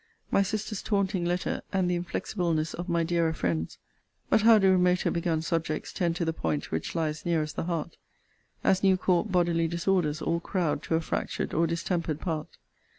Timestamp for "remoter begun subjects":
4.71-5.93